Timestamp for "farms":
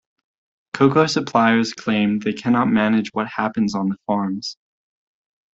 4.07-4.57